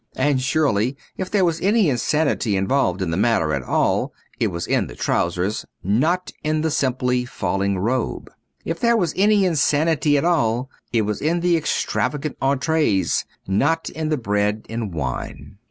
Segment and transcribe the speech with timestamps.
[0.15, 4.65] And surely if there was any insanity involved in the matter at all it was
[4.65, 8.31] in the trousers, not in the simply falling robe.
[8.65, 14.09] If there was any insanity at all, it was in the extravagant entrees, not in
[14.09, 15.57] the bread and wine.